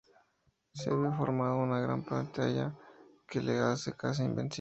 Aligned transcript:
Se 0.73 0.89
había 0.89 1.11
formado 1.11 1.57
una 1.57 1.79
gran 1.79 2.03
plantilla 2.03 2.73
que 3.29 3.39
le 3.39 3.59
hace 3.59 3.93
casi 3.95 4.23
invencible. 4.23 4.49